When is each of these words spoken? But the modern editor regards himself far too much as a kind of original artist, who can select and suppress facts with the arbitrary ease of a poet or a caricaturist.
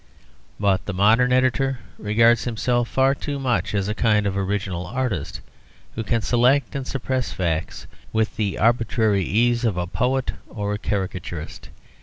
But 0.59 0.87
the 0.87 0.95
modern 0.95 1.31
editor 1.31 1.77
regards 1.99 2.45
himself 2.45 2.87
far 2.89 3.13
too 3.13 3.37
much 3.37 3.75
as 3.75 3.87
a 3.87 3.93
kind 3.93 4.25
of 4.25 4.35
original 4.35 4.87
artist, 4.87 5.41
who 5.93 6.03
can 6.03 6.23
select 6.23 6.73
and 6.75 6.87
suppress 6.87 7.31
facts 7.31 7.85
with 8.11 8.35
the 8.35 8.57
arbitrary 8.57 9.23
ease 9.23 9.63
of 9.63 9.77
a 9.77 9.85
poet 9.85 10.31
or 10.49 10.73
a 10.73 10.79
caricaturist. 10.79 11.69